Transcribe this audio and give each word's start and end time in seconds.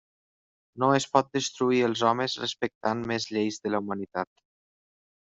No 0.83 0.87
es 0.99 1.05
pot 1.17 1.27
destruir 1.37 1.81
els 1.87 2.01
homes 2.11 2.37
respectant 2.45 3.05
més 3.13 3.29
les 3.29 3.29
lleis 3.37 3.61
de 3.67 3.73
la 3.75 3.83
humanitat. 3.85 4.31